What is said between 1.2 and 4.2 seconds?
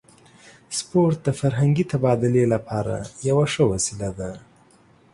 د فرهنګي تبادلې لپاره یوه ښه وسیله